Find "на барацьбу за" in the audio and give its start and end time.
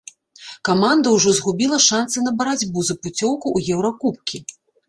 2.29-2.99